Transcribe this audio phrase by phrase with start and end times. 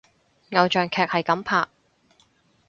[0.49, 1.67] 偶像劇係噉拍！